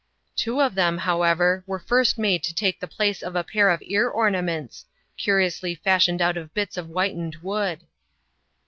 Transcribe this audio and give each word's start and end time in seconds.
Two 0.35 0.59
of 0.63 0.73
them, 0.73 0.97
however, 0.97 1.63
were 1.67 1.77
first 1.77 2.17
made 2.17 2.41
to 2.45 2.55
take 2.55 2.79
the 2.79 2.87
place 2.87 3.21
of 3.21 3.35
a 3.35 3.43
pair 3.43 3.69
of 3.69 3.83
ear 3.83 4.09
ornaments, 4.09 4.83
curiously 5.15 5.75
fashioned 5.75 6.23
out 6.23 6.37
of 6.37 6.55
bits 6.55 6.75
of 6.75 6.87
whitened 6.87 7.35
wood. 7.43 7.83